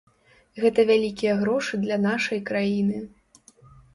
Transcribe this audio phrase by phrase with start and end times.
[0.63, 2.97] Гэта вялікія грошы для нашай краіны.